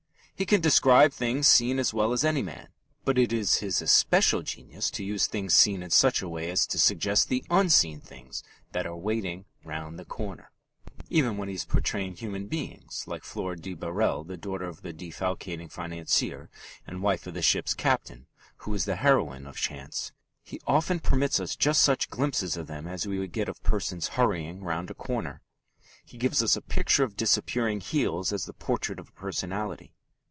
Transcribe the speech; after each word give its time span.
He 0.33 0.45
can 0.47 0.59
describe 0.59 1.13
things 1.13 1.47
seen 1.47 1.77
as 1.77 1.93
well 1.93 2.11
as 2.13 2.23
any 2.25 2.41
man, 2.41 2.69
but 3.05 3.19
it 3.19 3.31
is 3.31 3.57
his 3.57 3.79
especial 3.79 4.41
genius 4.41 4.89
to 4.89 5.03
use 5.03 5.27
things 5.27 5.53
seen 5.53 5.83
in 5.83 5.91
such 5.91 6.23
a 6.23 6.27
way 6.27 6.49
as 6.49 6.65
to 6.65 6.79
suggest 6.79 7.29
the 7.29 7.45
unseen 7.51 7.99
things 8.01 8.41
that 8.71 8.87
are 8.87 8.95
waiting 8.95 9.45
round 9.63 9.99
the 9.99 10.03
corner. 10.03 10.49
Even 11.11 11.37
when 11.37 11.47
he 11.47 11.53
is 11.53 11.63
portraying 11.63 12.15
human 12.15 12.47
beings, 12.47 13.03
like 13.05 13.23
Flora 13.23 13.55
de 13.55 13.75
Barrel 13.75 14.23
the 14.23 14.35
daughter 14.35 14.65
of 14.67 14.81
the 14.81 14.91
defalcating 14.91 15.71
financier 15.71 16.49
and 16.87 17.03
wife 17.03 17.27
of 17.27 17.35
the 17.35 17.43
ship's 17.43 17.75
captain, 17.75 18.25
who 18.65 18.73
is 18.73 18.85
the 18.85 18.95
heroine 18.95 19.45
of 19.45 19.57
Chance 19.57 20.11
he 20.43 20.59
often 20.65 20.99
permits 21.01 21.39
us 21.39 21.55
just 21.55 21.83
such 21.83 22.09
glimpses 22.09 22.57
of 22.57 22.65
them 22.65 22.87
as 22.87 23.05
we 23.07 23.27
get 23.27 23.47
of 23.47 23.61
persons 23.61 24.07
hurrying 24.17 24.63
round 24.63 24.89
a 24.89 24.95
corner. 24.95 25.43
He 26.03 26.17
gives 26.17 26.41
us 26.41 26.55
a 26.55 26.61
picture 26.63 27.03
of 27.03 27.15
disappearing 27.15 27.79
heels 27.79 28.33
as 28.33 28.45
the 28.45 28.53
portrait 28.53 28.97
of 28.99 29.09
a 29.09 29.11
personality. 29.11 29.93